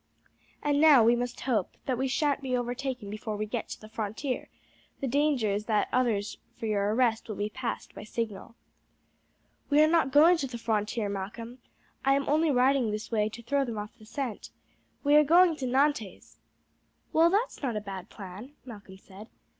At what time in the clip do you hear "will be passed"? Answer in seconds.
7.29-7.93